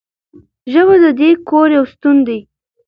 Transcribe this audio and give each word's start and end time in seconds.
ژبه 0.71 0.95
د 1.03 1.05
دې 1.19 1.29
کور 1.49 1.67
یو 1.77 1.85
ستون 1.93 2.17
دی. 2.27 2.39